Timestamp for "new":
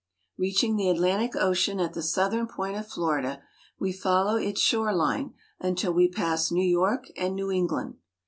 6.49-6.67, 7.35-7.51